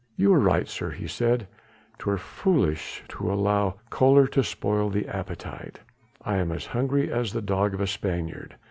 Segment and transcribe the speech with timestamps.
[0.17, 1.47] "You are right, sir," he said,
[1.99, 5.79] "'twere foolish to allow choler to spoil the appetite.
[6.25, 8.55] I am as hungry as the dog of a Spaniard.